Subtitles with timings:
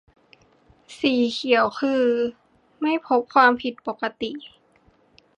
[0.99, 2.03] -สีเขียวคือ
[2.81, 4.31] ไม่พบความผิดปกติ